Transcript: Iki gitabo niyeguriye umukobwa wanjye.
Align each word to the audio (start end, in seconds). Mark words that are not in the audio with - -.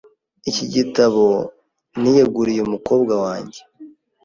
Iki 0.49 0.65
gitabo 0.73 1.25
niyeguriye 1.99 2.61
umukobwa 2.63 3.13
wanjye. 3.23 3.59